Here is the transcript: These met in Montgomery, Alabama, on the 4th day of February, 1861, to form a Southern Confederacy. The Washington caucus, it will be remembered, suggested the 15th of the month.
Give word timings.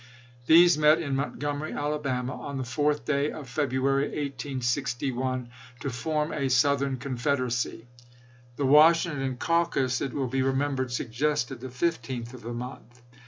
These 0.47 0.79
met 0.79 0.99
in 0.99 1.15
Montgomery, 1.15 1.73
Alabama, 1.73 2.33
on 2.33 2.57
the 2.57 2.63
4th 2.63 3.05
day 3.05 3.29
of 3.31 3.47
February, 3.47 4.05
1861, 4.05 5.49
to 5.81 5.91
form 5.91 6.31
a 6.33 6.49
Southern 6.49 6.97
Confederacy. 6.97 7.85
The 8.55 8.65
Washington 8.65 9.37
caucus, 9.37 10.01
it 10.01 10.13
will 10.13 10.25
be 10.25 10.41
remembered, 10.41 10.91
suggested 10.91 11.59
the 11.59 11.67
15th 11.67 12.33
of 12.33 12.41
the 12.41 12.51
month. 12.51 13.03